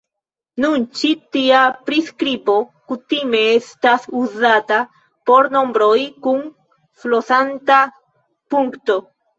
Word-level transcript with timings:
Nun 0.63 0.85
ĉi 1.01 1.11
tia 1.35 1.59
priskribo 1.89 2.55
kutime 2.93 3.43
estas 3.59 4.09
uzata 4.23 4.81
por 5.29 5.53
nombroj 5.59 5.95
kun 6.27 6.45
flosanta 7.05 7.83
punkto. 8.55 9.03